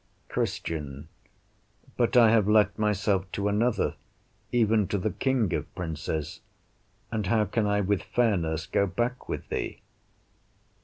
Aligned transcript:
Christian 0.29 1.09
But 1.95 2.17
I 2.17 2.31
have 2.31 2.47
let 2.49 2.75
myself 2.79 3.31
to 3.33 3.47
another, 3.47 3.93
even 4.51 4.87
to 4.87 4.97
the 4.97 5.11
King 5.11 5.53
of 5.53 5.75
Princes, 5.75 6.39
and 7.11 7.27
how 7.27 7.45
can 7.45 7.67
I 7.67 7.81
with 7.81 8.01
fairness 8.01 8.65
go 8.65 8.87
back 8.87 9.29
with 9.29 9.47
thee? 9.49 9.83